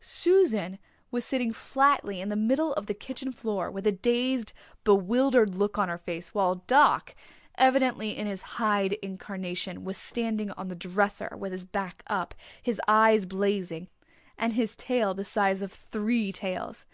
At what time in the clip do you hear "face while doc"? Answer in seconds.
5.98-7.14